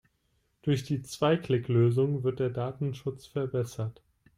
[0.63, 4.01] Durch die Zwei-Klick-Lösung wird der Datenschutz verbessert.